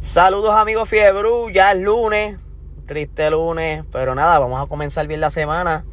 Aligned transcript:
Saludos 0.00 0.54
amigos 0.54 0.88
Fiebru, 0.88 1.50
ya 1.50 1.72
es 1.72 1.80
lunes, 1.80 2.38
triste 2.86 3.30
lunes, 3.32 3.84
pero 3.90 4.14
nada, 4.14 4.38
vamos 4.38 4.64
a 4.64 4.66
comenzar 4.66 5.08
bien 5.08 5.20
la 5.20 5.30
semana. 5.30 5.84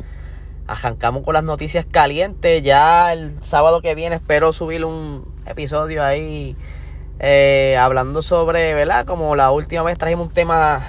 Arrancamos 0.67 1.23
con 1.23 1.33
las 1.33 1.43
noticias 1.43 1.85
calientes, 1.89 2.61
ya 2.61 3.11
el 3.11 3.43
sábado 3.43 3.81
que 3.81 3.95
viene 3.95 4.17
espero 4.17 4.53
subir 4.53 4.85
un 4.85 5.25
episodio 5.47 6.03
ahí 6.03 6.55
eh, 7.17 7.77
hablando 7.79 8.21
sobre, 8.21 8.75
¿verdad? 8.75 9.07
Como 9.07 9.35
la 9.35 9.49
última 9.49 9.81
vez 9.81 9.97
trajimos 9.97 10.27
un 10.27 10.33
tema 10.33 10.81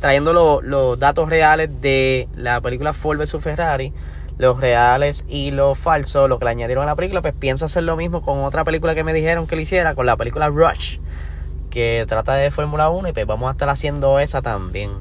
trayendo 0.00 0.60
los 0.60 0.98
datos 0.98 1.28
reales 1.28 1.70
de 1.80 2.28
la 2.34 2.60
película 2.60 2.92
Ford 2.92 3.16
vs 3.16 3.40
Ferrari, 3.40 3.92
los 4.38 4.60
reales 4.60 5.24
y 5.28 5.52
los 5.52 5.78
falsos, 5.78 6.28
lo 6.28 6.40
que 6.40 6.46
le 6.46 6.50
añadieron 6.50 6.82
a 6.82 6.86
la 6.86 6.96
película, 6.96 7.22
pues 7.22 7.32
pienso 7.32 7.66
hacer 7.66 7.84
lo 7.84 7.96
mismo 7.96 8.22
con 8.22 8.40
otra 8.40 8.64
película 8.64 8.96
que 8.96 9.04
me 9.04 9.12
dijeron 9.12 9.46
que 9.46 9.54
le 9.54 9.62
hiciera, 9.62 9.94
con 9.94 10.04
la 10.04 10.16
película 10.16 10.48
Rush 10.48 10.98
que 11.76 12.06
trata 12.08 12.32
de 12.36 12.50
Fórmula 12.50 12.88
1 12.88 13.10
y 13.10 13.12
pues 13.12 13.26
vamos 13.26 13.48
a 13.48 13.50
estar 13.50 13.68
haciendo 13.68 14.18
esa 14.18 14.40
también. 14.40 14.92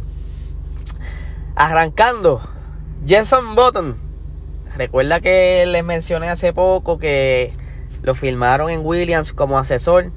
Arrancando, 1.55 2.41
Jenson 3.07 3.55
Button. 3.55 3.95
Recuerda 4.75 5.21
que 5.21 5.65
les 5.65 5.85
mencioné 5.85 6.27
hace 6.27 6.51
poco 6.51 6.99
que 6.99 7.53
lo 8.01 8.13
filmaron 8.13 8.69
en 8.69 8.85
Williams 8.85 9.31
como 9.31 9.57
asesor 9.57 10.11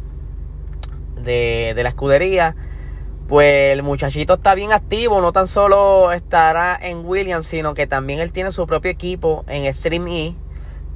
de, 1.22 1.74
de 1.76 1.82
la 1.84 1.90
escudería. 1.90 2.56
Pues 3.28 3.72
el 3.72 3.84
muchachito 3.84 4.34
está 4.34 4.56
bien 4.56 4.72
activo, 4.72 5.20
no 5.20 5.30
tan 5.30 5.46
solo 5.46 6.10
estará 6.10 6.76
en 6.82 7.06
Williams, 7.06 7.46
sino 7.46 7.74
que 7.74 7.86
también 7.86 8.18
él 8.18 8.32
tiene 8.32 8.50
su 8.50 8.66
propio 8.66 8.90
equipo 8.90 9.44
en 9.46 9.72
Stream 9.72 10.08
E, 10.08 10.34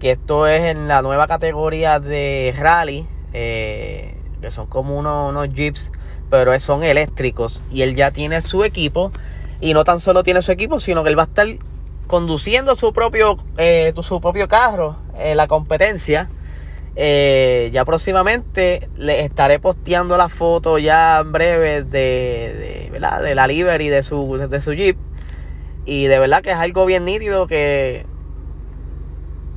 que 0.01 0.11
esto 0.11 0.49
es 0.49 0.73
en 0.73 0.89
la 0.89 1.03
nueva 1.03 1.29
categoría 1.29 2.01
de 2.01 2.53
rally. 2.59 3.07
Eh, 3.33 4.17
que 4.43 4.51
son 4.51 4.67
como 4.67 4.99
unos, 4.99 5.49
jeeps, 5.55 5.93
pero 6.29 6.59
son 6.59 6.83
eléctricos. 6.83 7.63
Y 7.71 7.83
él 7.83 7.95
ya 7.95 8.11
tiene 8.11 8.43
su 8.43 8.65
equipo. 8.65 9.13
Y 9.61 9.73
no 9.73 9.85
tan 9.85 10.01
solo 10.01 10.23
tiene 10.23 10.43
su 10.43 10.53
equipo, 10.53 10.81
sino 10.81 11.03
que 11.03 11.11
él 11.11 11.19
va 11.19 11.23
a 11.23 11.27
estar 11.27 11.47
conduciendo 12.07 12.75
su 12.75 12.93
propio, 12.93 13.39
eh, 13.57 13.95
su 14.03 14.21
propio 14.21 14.49
carro 14.49 14.97
en 15.19 15.37
la 15.39 15.47
competencia. 15.47 16.29
Eh, 16.95 17.71
ya 17.73 17.87
próximamente 17.87 18.91
le 18.97 19.25
estaré 19.25 19.59
posteando 19.59 20.19
la 20.19 20.29
foto 20.29 20.77
ya 20.77 21.21
en 21.21 21.33
breve 21.33 21.85
de, 21.85 22.91
de, 22.93 23.01
de 23.01 23.35
la 23.35 23.47
livery 23.47 23.89
de 23.89 24.03
su, 24.03 24.37
de 24.37 24.61
su 24.61 24.75
Jeep. 24.75 24.99
Y 25.85 26.07
de 26.07 26.19
verdad 26.19 26.43
que 26.43 26.51
es 26.51 26.57
algo 26.57 26.85
bien 26.87 27.05
nítido 27.05 27.47
que 27.47 28.07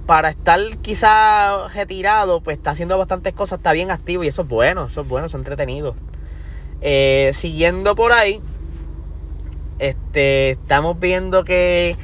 para 0.05 0.29
estar 0.29 0.59
quizá 0.81 1.67
retirado, 1.69 2.41
pues 2.41 2.57
está 2.57 2.71
haciendo 2.71 2.97
bastantes 2.97 3.33
cosas, 3.33 3.59
está 3.59 3.71
bien 3.71 3.91
activo 3.91 4.23
y 4.23 4.27
eso 4.27 4.43
es 4.43 4.47
bueno, 4.47 4.85
eso 4.85 5.01
es 5.01 5.07
bueno, 5.07 5.27
eso 5.27 5.37
es 5.37 5.41
entretenido. 5.41 5.95
Eh, 6.81 7.31
siguiendo 7.33 7.95
por 7.95 8.11
ahí, 8.11 8.41
este, 9.79 10.51
estamos 10.51 10.99
viendo 10.99 11.43
que 11.43 11.97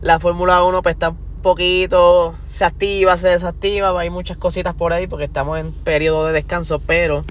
la 0.00 0.18
Fórmula 0.18 0.62
1 0.64 0.82
pues 0.82 0.94
está 0.94 1.10
un 1.10 1.18
poquito, 1.42 2.34
se 2.50 2.64
activa, 2.64 3.16
se 3.16 3.28
desactiva, 3.28 3.98
hay 3.98 4.10
muchas 4.10 4.36
cositas 4.36 4.74
por 4.74 4.92
ahí 4.92 5.06
porque 5.06 5.24
estamos 5.24 5.58
en 5.58 5.72
periodo 5.72 6.26
de 6.26 6.32
descanso, 6.32 6.80
pero 6.80 7.24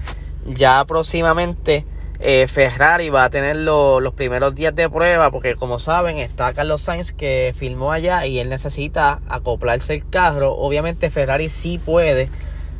ya 0.46 0.84
próximamente 0.84 1.84
eh, 2.18 2.46
Ferrari 2.48 3.10
va 3.10 3.24
a 3.24 3.30
tener 3.30 3.56
los 3.56 4.14
primeros 4.14 4.54
días 4.54 4.74
de 4.74 4.88
prueba 4.88 5.30
porque 5.30 5.54
como 5.54 5.78
saben 5.78 6.18
está 6.18 6.54
Carlos 6.54 6.80
Sainz 6.80 7.12
que 7.12 7.54
filmó 7.56 7.92
allá 7.92 8.24
y 8.26 8.38
él 8.38 8.48
necesita 8.48 9.20
acoplarse 9.28 9.94
el 9.94 10.08
carro. 10.08 10.54
Obviamente 10.54 11.10
Ferrari 11.10 11.48
sí 11.48 11.78
puede 11.78 12.30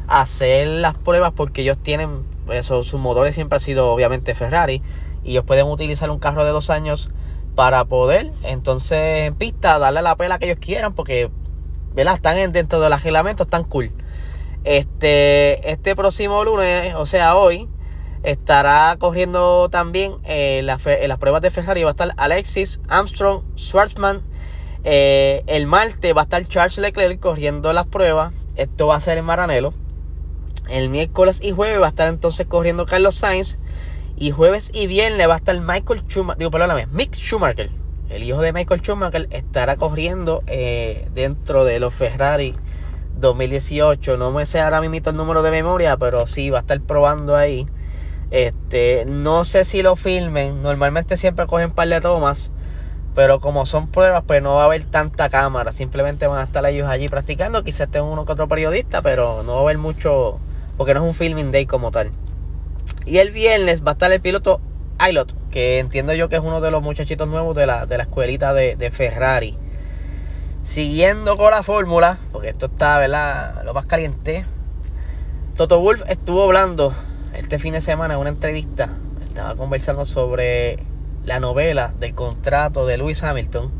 hacer 0.08 0.68
las 0.68 0.96
pruebas 0.96 1.32
porque 1.34 1.62
ellos 1.62 1.78
tienen, 1.78 2.24
eso, 2.50 2.82
sus 2.82 3.00
motores 3.00 3.34
siempre 3.34 3.56
han 3.56 3.60
sido 3.60 3.92
obviamente 3.92 4.34
Ferrari 4.34 4.80
y 5.22 5.32
ellos 5.32 5.44
pueden 5.44 5.66
utilizar 5.66 6.10
un 6.10 6.18
carro 6.18 6.44
de 6.44 6.50
dos 6.50 6.70
años 6.70 7.10
para 7.54 7.84
poder 7.84 8.32
entonces 8.42 9.26
en 9.26 9.34
pista 9.34 9.78
darle 9.78 10.02
la 10.02 10.16
pela 10.16 10.38
que 10.38 10.46
ellos 10.46 10.58
quieran 10.60 10.94
porque 10.94 11.30
¿verdad? 11.94 12.14
están 12.14 12.52
dentro 12.52 12.78
del 12.80 12.92
reglamento, 12.92 13.44
están 13.44 13.64
cool. 13.64 13.90
Este, 14.64 15.70
este 15.70 15.96
próximo 15.96 16.44
lunes, 16.44 16.94
o 16.96 17.06
sea 17.06 17.36
hoy, 17.36 17.68
estará 18.26 18.96
corriendo 18.98 19.68
también 19.70 20.16
eh, 20.24 20.58
en, 20.58 20.66
las 20.66 21.18
pruebas 21.18 21.42
de 21.42 21.50
Ferrari. 21.50 21.84
Va 21.84 21.90
a 21.90 21.92
estar 21.92 22.12
Alexis, 22.16 22.80
Armstrong, 22.88 23.42
Schwartzman. 23.56 24.22
Eh, 24.82 25.44
el 25.46 25.66
martes 25.66 26.14
va 26.14 26.22
a 26.22 26.24
estar 26.24 26.44
Charles 26.46 26.78
Leclerc 26.78 27.20
corriendo 27.20 27.72
las 27.72 27.86
pruebas. 27.86 28.32
Esto 28.56 28.88
va 28.88 28.96
a 28.96 29.00
ser 29.00 29.18
en 29.18 29.24
Maranelo. 29.24 29.74
El 30.68 30.90
miércoles 30.90 31.38
y 31.40 31.52
jueves 31.52 31.80
va 31.80 31.86
a 31.86 31.90
estar 31.90 32.08
entonces 32.08 32.46
corriendo 32.46 32.84
Carlos 32.84 33.14
Sainz. 33.14 33.58
Y 34.16 34.32
jueves 34.32 34.72
y 34.74 34.88
viernes 34.88 35.28
va 35.28 35.34
a 35.34 35.38
estar 35.38 35.58
Michael 35.60 36.02
Schumacher. 36.08 36.38
Digo, 36.38 36.50
perdóname, 36.50 36.86
Mick 36.86 37.14
Schumacher. 37.14 37.70
El 38.08 38.24
hijo 38.24 38.40
de 38.40 38.52
Michael 38.52 38.80
Schumacher 38.80 39.28
estará 39.30 39.76
corriendo 39.76 40.42
eh, 40.48 41.08
dentro 41.14 41.64
de 41.64 41.78
los 41.78 41.94
Ferrari 41.94 42.56
2018. 43.18 44.16
No 44.16 44.32
me 44.32 44.46
sé 44.46 44.60
ahora 44.60 44.80
mismo 44.80 45.10
el 45.10 45.16
número 45.16 45.42
de 45.42 45.52
memoria, 45.52 45.96
pero 45.96 46.26
sí 46.26 46.50
va 46.50 46.58
a 46.58 46.60
estar 46.62 46.80
probando 46.80 47.36
ahí. 47.36 47.68
Este, 48.30 49.04
no 49.06 49.44
sé 49.44 49.64
si 49.64 49.82
lo 49.82 49.96
filmen. 49.96 50.62
Normalmente 50.62 51.16
siempre 51.16 51.46
cogen 51.46 51.70
par 51.70 51.88
de 51.88 52.00
tomas. 52.00 52.50
Pero 53.14 53.40
como 53.40 53.64
son 53.64 53.88
pruebas, 53.88 54.24
pues 54.26 54.42
no 54.42 54.56
va 54.56 54.62
a 54.62 54.64
haber 54.66 54.84
tanta 54.84 55.30
cámara. 55.30 55.72
Simplemente 55.72 56.26
van 56.26 56.40
a 56.40 56.44
estar 56.44 56.64
ellos 56.66 56.88
allí 56.88 57.08
practicando. 57.08 57.64
Quizás 57.64 57.82
estén 57.82 58.02
uno 58.02 58.26
que 58.26 58.32
otro 58.32 58.46
periodista, 58.48 59.00
pero 59.00 59.42
no 59.42 59.54
va 59.54 59.58
a 59.60 59.62
haber 59.62 59.78
mucho. 59.78 60.38
Porque 60.76 60.92
no 60.92 61.00
es 61.00 61.06
un 61.06 61.14
filming 61.14 61.50
day 61.50 61.66
como 61.66 61.90
tal. 61.90 62.12
Y 63.06 63.18
el 63.18 63.30
viernes 63.30 63.82
va 63.82 63.90
a 63.90 63.92
estar 63.92 64.12
el 64.12 64.20
piloto 64.20 64.60
Ailot, 64.98 65.50
que 65.50 65.78
entiendo 65.78 66.12
yo 66.12 66.28
que 66.28 66.36
es 66.36 66.42
uno 66.42 66.60
de 66.60 66.70
los 66.70 66.82
muchachitos 66.82 67.28
nuevos 67.28 67.54
de 67.56 67.66
la, 67.66 67.86
de 67.86 67.96
la 67.96 68.04
escuelita 68.04 68.52
de, 68.52 68.76
de 68.76 68.90
Ferrari. 68.90 69.56
Siguiendo 70.62 71.36
con 71.36 71.52
la 71.52 71.62
fórmula, 71.62 72.18
porque 72.32 72.48
esto 72.48 72.66
está, 72.66 72.98
¿verdad? 72.98 73.62
Lo 73.64 73.72
más 73.72 73.86
caliente. 73.86 74.44
Toto 75.56 75.80
Wolf 75.80 76.02
estuvo 76.08 76.42
hablando 76.42 76.92
este 77.38 77.58
fin 77.58 77.74
de 77.74 77.80
semana 77.80 78.14
en 78.14 78.20
una 78.20 78.30
entrevista 78.30 78.90
estaba 79.22 79.54
conversando 79.56 80.04
sobre 80.04 80.78
la 81.24 81.38
novela 81.40 81.92
del 81.98 82.14
contrato 82.14 82.86
de 82.86 82.96
Lewis 82.96 83.22
Hamilton. 83.22 83.70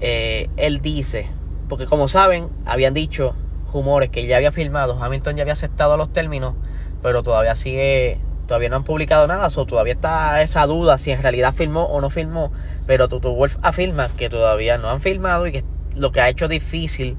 Eh, 0.00 0.50
él 0.56 0.80
dice, 0.80 1.28
porque 1.68 1.86
como 1.86 2.08
saben, 2.08 2.50
habían 2.66 2.94
dicho 2.94 3.34
rumores 3.72 4.10
que 4.10 4.26
ya 4.26 4.36
había 4.36 4.52
firmado, 4.52 5.02
Hamilton 5.02 5.36
ya 5.36 5.42
había 5.42 5.54
aceptado 5.54 5.96
los 5.96 6.12
términos, 6.12 6.54
pero 7.02 7.22
todavía 7.22 7.54
sigue, 7.54 8.20
todavía 8.46 8.68
no 8.68 8.76
han 8.76 8.84
publicado 8.84 9.26
nada, 9.26 9.48
o 9.54 9.66
todavía 9.66 9.94
está 9.94 10.42
esa 10.42 10.66
duda 10.66 10.98
si 10.98 11.10
en 11.10 11.22
realidad 11.22 11.54
firmó 11.54 11.84
o 11.84 12.00
no 12.00 12.10
firmó, 12.10 12.52
pero 12.86 13.08
Toto 13.08 13.32
Wolf 13.34 13.56
afirma 13.62 14.08
que 14.08 14.28
todavía 14.28 14.78
no 14.78 14.90
han 14.90 15.00
firmado 15.00 15.46
y 15.46 15.52
que 15.52 15.64
lo 15.94 16.12
que 16.12 16.20
ha 16.20 16.28
hecho 16.28 16.48
difícil 16.48 17.16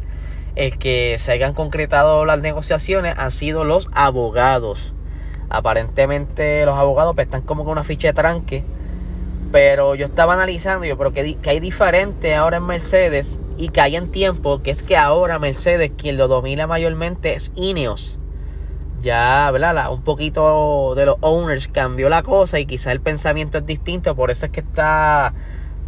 el 0.55 0.77
que 0.77 1.17
se 1.19 1.31
hayan 1.31 1.53
concretado 1.53 2.25
las 2.25 2.39
negociaciones 2.39 3.15
han 3.17 3.31
sido 3.31 3.63
los 3.63 3.89
abogados 3.93 4.93
Aparentemente 5.49 6.65
los 6.65 6.77
abogados 6.77 7.15
pues, 7.15 7.25
están 7.25 7.41
como 7.41 7.63
con 7.63 7.73
una 7.73 7.83
ficha 7.83 8.09
de 8.09 8.13
tranque. 8.13 8.63
Pero 9.51 9.95
yo 9.95 10.05
estaba 10.05 10.33
analizando, 10.33 10.85
yo, 10.85 10.97
pero 10.97 11.11
que, 11.11 11.35
que 11.35 11.49
hay 11.49 11.59
diferente 11.59 12.35
ahora 12.35 12.57
en 12.57 12.65
Mercedes 12.65 13.41
y 13.57 13.69
que 13.69 13.81
hay 13.81 13.95
en 13.95 14.11
tiempo, 14.11 14.61
que 14.61 14.69
es 14.69 14.83
que 14.83 14.95
ahora 14.95 15.39
Mercedes 15.39 15.91
quien 15.97 16.17
lo 16.17 16.27
domina 16.27 16.67
mayormente 16.67 17.33
es 17.33 17.51
Ineos. 17.55 18.19
Ya, 19.01 19.49
¿verdad? 19.51 19.91
un 19.91 20.03
poquito 20.03 20.93
de 20.93 21.05
los 21.05 21.15
owners 21.21 21.67
cambió 21.69 22.09
la 22.09 22.21
cosa 22.21 22.59
y 22.59 22.65
quizá 22.65 22.91
el 22.91 22.99
pensamiento 22.99 23.59
es 23.59 23.65
distinto, 23.65 24.13
por 24.13 24.29
eso 24.29 24.45
es 24.45 24.51
que 24.51 24.59
está 24.59 25.33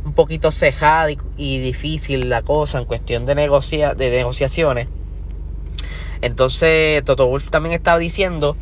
un 0.05 0.13
poquito 0.13 0.49
cejada 0.51 1.09
y, 1.37 1.59
difícil 1.59 2.29
la 2.29 2.41
cosa 2.41 2.79
en 2.79 2.85
cuestión 2.85 3.25
de, 3.25 3.35
negocia, 3.35 3.93
de 3.95 4.09
negociaciones. 4.11 4.87
Entonces, 6.21 7.03
Toto 7.03 7.27
Wolf 7.27 7.49
también 7.49 7.73
estaba 7.73 7.99
diciendo 7.99 8.55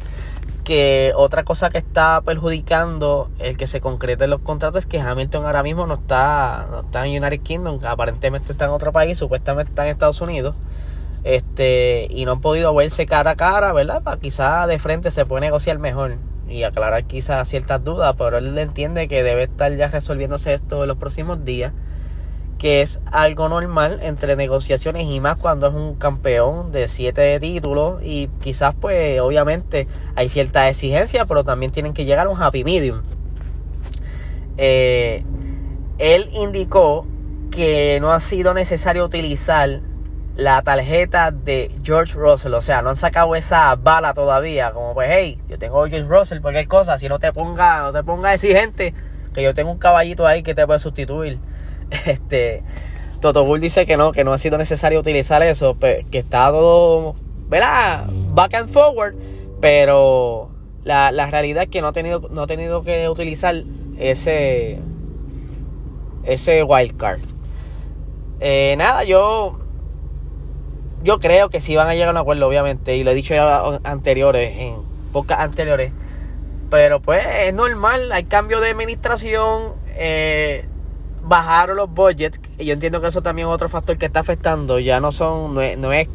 que 0.69 1.13
otra 1.15 1.45
cosa 1.45 1.71
que 1.71 1.79
está 1.79 2.21
perjudicando 2.21 3.31
el 3.39 3.57
que 3.57 3.65
se 3.65 3.81
concreten 3.81 4.29
los 4.29 4.41
contratos 4.41 4.83
es 4.83 4.85
que 4.85 5.01
Hamilton 5.01 5.43
ahora 5.43 5.63
mismo 5.63 5.87
no 5.87 5.95
está, 5.95 6.67
no 6.69 6.81
está 6.81 7.07
en 7.07 7.23
United 7.23 7.41
Kingdom, 7.41 7.79
aparentemente 7.83 8.51
está 8.51 8.65
en 8.65 8.71
otro 8.71 8.91
país, 8.91 9.17
supuestamente 9.17 9.71
está 9.71 9.85
en 9.85 9.93
Estados 9.93 10.21
Unidos. 10.21 10.55
Este, 11.23 12.05
y 12.11 12.23
no 12.25 12.33
han 12.33 12.41
podido 12.41 12.71
verse 12.75 13.07
cara 13.07 13.31
a 13.31 13.35
cara, 13.35 13.73
¿verdad? 13.73 14.03
Para 14.03 14.21
quizás 14.21 14.67
de 14.67 14.77
frente 14.77 15.09
se 15.09 15.25
puede 15.25 15.41
negociar 15.41 15.79
mejor 15.79 16.17
y 16.47 16.61
aclarar 16.61 17.03
quizás 17.05 17.49
ciertas 17.49 17.83
dudas, 17.83 18.15
pero 18.15 18.37
él 18.37 18.55
entiende 18.55 19.07
que 19.07 19.23
debe 19.23 19.45
estar 19.45 19.75
ya 19.75 19.87
resolviéndose 19.87 20.53
esto 20.53 20.83
en 20.83 20.87
los 20.87 20.97
próximos 20.97 21.43
días 21.43 21.73
que 22.59 22.83
es 22.83 22.99
algo 23.11 23.49
normal 23.49 23.99
entre 24.03 24.35
negociaciones 24.35 25.07
y 25.07 25.19
más 25.19 25.37
cuando 25.37 25.67
es 25.67 25.73
un 25.73 25.95
campeón 25.95 26.71
de 26.71 26.87
siete 26.87 27.39
títulos 27.39 28.01
y 28.03 28.27
quizás 28.41 28.75
pues 28.79 29.19
obviamente 29.19 29.87
hay 30.15 30.29
cierta 30.29 30.69
exigencia 30.69 31.25
pero 31.25 31.43
también 31.43 31.71
tienen 31.71 31.93
que 31.93 32.05
llegar 32.05 32.27
a 32.27 32.29
un 32.29 32.39
happy 32.39 32.63
medium 32.63 33.01
eh, 34.57 35.23
él 35.97 36.29
indicó 36.33 37.07
que 37.49 37.97
no 38.01 38.11
ha 38.11 38.19
sido 38.19 38.53
necesario 38.53 39.05
utilizar 39.05 39.81
la 40.35 40.61
tarjeta 40.61 41.31
de 41.31 41.71
George 41.83 42.13
Russell. 42.13 42.53
O 42.53 42.61
sea, 42.61 42.81
no 42.81 42.89
han 42.89 42.95
sacado 42.95 43.35
esa 43.35 43.75
bala 43.75 44.13
todavía. 44.13 44.71
Como 44.71 44.93
pues, 44.93 45.09
hey, 45.11 45.39
yo 45.49 45.59
tengo 45.59 45.85
George 45.85 46.07
Russell, 46.07 46.39
cualquier 46.41 46.67
cosa. 46.67 46.97
Si 46.97 47.09
no 47.09 47.19
te 47.19 47.33
ponga, 47.33 47.81
no 47.81 47.91
te 47.91 48.03
ponga 48.03 48.33
exigente, 48.33 48.93
que 49.33 49.43
yo 49.43 49.53
tengo 49.53 49.71
un 49.71 49.77
caballito 49.77 50.25
ahí 50.25 50.43
que 50.43 50.55
te 50.55 50.65
puede 50.65 50.79
sustituir. 50.79 51.39
Este. 52.05 52.63
Toto 53.21 53.43
Bull 53.43 53.59
dice 53.59 53.85
que 53.85 53.97
no, 53.97 54.13
que 54.13 54.23
no 54.23 54.31
ha 54.31 54.37
sido 54.37 54.57
necesario 54.57 54.99
utilizar 54.99 55.43
eso, 55.43 55.77
que 55.77 56.05
está 56.17 56.51
todo, 56.51 57.15
¿verdad? 57.49 58.05
Back 58.33 58.53
and 58.53 58.69
forward, 58.69 59.15
pero 59.59 60.49
la, 60.85 61.11
la 61.11 61.29
realidad 61.29 61.63
es 61.63 61.69
que 61.69 61.81
no 61.81 61.89
ha 61.89 61.91
tenido, 61.91 62.29
no 62.31 62.43
ha 62.43 62.47
tenido 62.47 62.83
que 62.83 63.09
utilizar 63.09 63.63
ese, 63.97 64.79
ese 66.23 66.63
wild 66.63 66.95
card. 66.95 67.19
Eh, 68.39 68.75
nada, 68.77 69.03
yo 69.03 69.59
yo 71.03 71.19
creo 71.19 71.49
que 71.49 71.61
sí 71.61 71.75
van 71.75 71.87
a 71.87 71.93
llegar 71.93 72.09
a 72.09 72.11
un 72.11 72.17
acuerdo, 72.17 72.47
obviamente, 72.47 72.95
y 72.95 73.03
lo 73.03 73.11
he 73.11 73.15
dicho 73.15 73.33
ya 73.33 73.61
anteriores, 73.83 74.55
en 74.57 74.77
pocas 75.11 75.39
anteriores. 75.39 75.91
Pero 76.69 77.01
pues 77.01 77.25
es 77.45 77.53
normal, 77.53 78.11
hay 78.11 78.25
cambio 78.25 78.61
de 78.61 78.69
administración, 78.69 79.73
eh, 79.95 80.65
bajaron 81.29 81.77
los 81.77 81.89
budgets, 81.89 82.39
y 82.57 82.65
yo 82.65 82.73
entiendo 82.73 82.99
que 82.99 83.07
eso 83.07 83.21
también 83.21 83.47
es 83.47 83.53
otro 83.53 83.69
factor 83.69 83.97
que 83.97 84.07
está 84.07 84.19
afectando, 84.19 84.79
ya 84.79 84.99
no 84.99 85.11
son, 85.11 85.55
no 85.55 85.61
es, 85.61 85.77
no 85.77 85.91
es, 85.91 86.09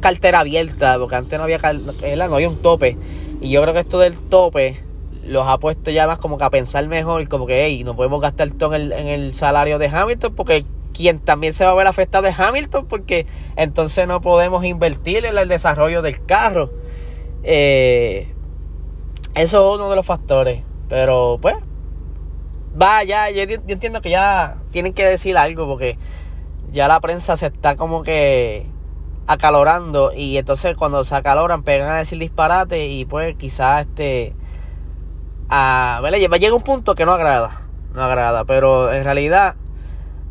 cartera 0.00 0.40
abierta, 0.40 0.98
porque 0.98 1.16
antes 1.16 1.38
no 1.38 1.44
había, 1.44 1.58
no 1.58 2.34
había 2.34 2.48
un 2.48 2.62
tope, 2.62 2.96
y 3.40 3.50
yo 3.50 3.60
creo 3.60 3.74
que 3.74 3.80
esto 3.80 3.98
del 3.98 4.16
tope 4.16 4.80
los 5.24 5.46
ha 5.46 5.58
puesto 5.58 5.90
ya 5.90 6.06
más 6.06 6.18
como 6.18 6.38
que 6.38 6.44
a 6.44 6.50
pensar 6.50 6.86
mejor, 6.88 7.28
como 7.28 7.46
que, 7.46 7.66
hey, 7.66 7.82
no 7.84 7.94
podemos 7.96 8.22
gastar 8.22 8.50
todo 8.52 8.74
en 8.74 8.82
el, 8.82 8.92
en 8.92 9.08
el 9.08 9.34
salario 9.34 9.78
de 9.78 9.88
Hamilton, 9.88 10.34
porque 10.34 10.64
quien 10.96 11.18
también 11.18 11.52
se 11.52 11.64
va 11.64 11.72
a 11.72 11.74
ver 11.74 11.86
afectado 11.86 12.26
es 12.26 12.38
Hamilton 12.38 12.86
porque 12.86 13.26
entonces 13.56 14.08
no 14.08 14.22
podemos 14.22 14.64
invertir 14.64 15.26
en 15.26 15.36
el 15.36 15.46
desarrollo 15.46 16.00
del 16.00 16.24
carro. 16.24 16.70
Eh, 17.42 18.32
eso 19.34 19.68
es 19.68 19.78
uno 19.78 19.90
de 19.90 19.96
los 19.96 20.06
factores. 20.06 20.62
Pero 20.88 21.38
pues, 21.42 21.56
vaya, 22.76 23.30
yo, 23.30 23.44
yo, 23.44 23.58
entiendo 23.66 24.02
que 24.02 24.10
ya 24.10 24.56
tienen 24.70 24.92
que 24.92 25.04
decir 25.04 25.36
algo 25.38 25.66
porque 25.66 25.98
ya 26.70 26.88
la 26.88 27.00
prensa 27.00 27.36
se 27.36 27.46
está 27.46 27.76
como 27.76 28.02
que 28.02 28.66
acalorando 29.26 30.12
y 30.14 30.36
entonces 30.36 30.76
cuando 30.76 31.02
se 31.04 31.14
acaloran 31.14 31.62
pegan 31.62 31.88
a 31.88 31.96
decir 31.96 32.18
disparate 32.18 32.86
y 32.86 33.04
pues 33.06 33.34
quizás 33.36 33.86
este 33.86 34.34
a, 35.48 36.00
llega 36.38 36.54
un 36.54 36.62
punto 36.62 36.94
que 36.94 37.06
no 37.06 37.12
agrada, 37.12 37.66
no 37.94 38.02
agrada, 38.02 38.44
pero 38.44 38.92
en 38.92 39.04
realidad 39.04 39.56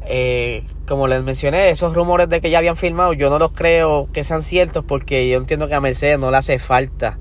eh, 0.01 0.63
como 0.87 1.07
les 1.07 1.23
mencioné, 1.23 1.71
esos 1.71 1.95
rumores 1.95 2.29
de 2.29 2.41
que 2.41 2.51
ya 2.51 2.59
habían 2.59 2.77
filmado, 2.77 3.13
yo 3.13 3.29
no 3.31 3.39
los 3.39 3.51
creo 3.53 4.07
que 4.13 4.23
sean 4.23 4.43
ciertos 4.43 4.85
porque 4.85 5.27
yo 5.27 5.37
entiendo 5.37 5.67
que 5.67 5.73
a 5.73 5.81
Mercedes 5.81 6.19
no 6.19 6.29
le 6.29 6.37
hace 6.37 6.59
falta 6.59 7.17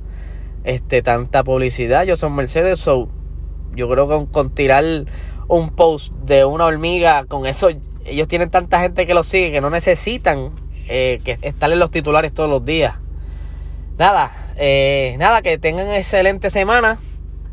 este 0.65 1.01
tanta 1.03 1.43
publicidad. 1.45 2.05
Yo 2.05 2.17
son 2.17 2.35
Mercedes, 2.35 2.79
so 2.79 3.09
yo 3.75 3.89
creo 3.89 4.09
que 4.09 4.33
con, 4.33 4.51
tirar 4.51 4.85
un 5.49 5.71
post 5.71 6.13
de 6.15 6.45
una 6.45 6.65
hormiga, 6.67 7.25
con 7.27 7.47
eso 7.47 7.69
ellos 8.05 8.29
tienen 8.29 8.51
tanta 8.51 8.81
gente 8.81 9.07
que 9.07 9.15
los 9.15 9.27
sigue 9.27 9.51
que 9.51 9.61
no 9.61 9.71
necesitan 9.71 10.53
eh, 10.89 11.21
que 11.25 11.39
estar 11.43 11.73
en 11.73 11.79
los 11.79 11.91
titulares 11.91 12.33
todos 12.33 12.51
los 12.51 12.65
días. 12.65 12.95
Nada, 13.99 14.33
eh, 14.57 15.17
nada, 15.19 15.41
que 15.41 15.57
tengan 15.59 15.89
excelente 15.89 16.51
semana, 16.51 16.99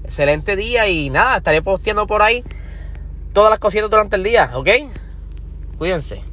excelente 0.03 0.56
día 0.56 0.88
y 0.88 1.09
nada, 1.09 1.38
estaré 1.38 1.62
posteando 1.62 2.07
por 2.07 2.21
ahí 2.21 2.44
todas 3.33 3.50
las 3.50 3.59
cositas 3.59 3.89
durante 3.89 4.15
el 4.15 4.24
día, 4.24 4.51
¿ok? 4.56 4.69
Cuídense. 5.77 6.30